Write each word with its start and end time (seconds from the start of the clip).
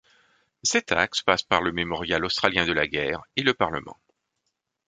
Cet 0.63 0.91
axe 0.93 1.21
passe 1.21 1.43
par 1.43 1.61
le 1.61 1.71
mémorial 1.71 2.25
australien 2.25 2.65
de 2.65 2.71
la 2.73 2.87
guerre 2.87 3.21
et 3.35 3.43
le 3.43 3.53
Parlement. 3.53 3.99